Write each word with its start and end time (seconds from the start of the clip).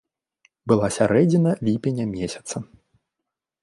Была 0.73 0.89
сярэдзіна 0.97 1.51
ліпеня 1.69 2.05
месяца. 2.17 2.55